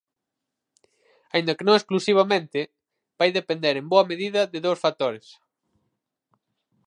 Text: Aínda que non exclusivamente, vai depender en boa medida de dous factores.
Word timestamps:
Aínda 1.33 1.55
que 1.57 1.65
non 1.65 1.77
exclusivamente, 1.79 2.59
vai 3.19 3.29
depender 3.39 3.75
en 3.77 3.85
boa 3.91 4.07
medida 4.11 4.41
de 4.51 4.59
dous 4.65 4.81
factores. 4.85 5.25